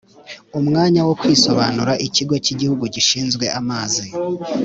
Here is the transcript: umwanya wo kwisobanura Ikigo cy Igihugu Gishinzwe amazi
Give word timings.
umwanya 0.59 1.01
wo 1.07 1.13
kwisobanura 1.19 1.93
Ikigo 2.07 2.35
cy 2.43 2.51
Igihugu 2.53 2.83
Gishinzwe 2.95 3.45
amazi 3.59 4.05